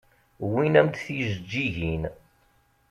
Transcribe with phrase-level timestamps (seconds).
[0.43, 2.03] Wwin-am-d tijeǧǧigin.